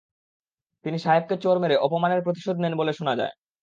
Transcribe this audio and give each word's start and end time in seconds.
তিনি 0.85 0.97
সাহেবকে 0.99 1.35
চড় 1.43 1.59
মেরে 1.59 1.75
অপমানের 1.77 2.23
প্রতিশোধ 2.23 2.55
নেন 2.59 2.73
বলে 2.77 2.91
শোনা 2.93 3.13
যায়। 3.15 3.33